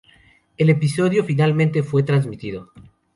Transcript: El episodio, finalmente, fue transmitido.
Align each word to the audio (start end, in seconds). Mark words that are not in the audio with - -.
El 0.57 0.71
episodio, 0.71 1.23
finalmente, 1.23 1.83
fue 1.83 2.01
transmitido. 2.01 2.71